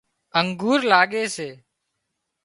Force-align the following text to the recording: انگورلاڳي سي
انگورلاڳي 0.39 1.23
سي 1.35 1.49